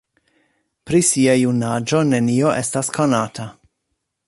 [0.89, 3.49] Pri sia junaĝo nenio estas konata.